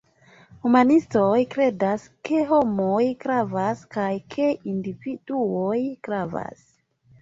[0.63, 5.81] Humanistoj kredas ke homoj gravas, kaj ke individuoj
[6.11, 6.71] gravas.